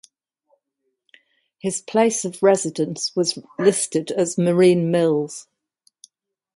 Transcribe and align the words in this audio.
His 1.59 1.79
place 1.79 2.25
of 2.25 2.41
residence 2.41 3.15
was 3.15 3.37
listed 3.59 4.09
as 4.09 4.35
Marine 4.35 4.89
Mills. 4.89 5.45